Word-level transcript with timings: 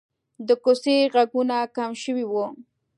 د 0.47 0.49
کوڅې 0.63 0.95
غږونه 1.13 1.57
کم 1.75 1.91
شوي 2.03 2.25
وو. 2.31 2.45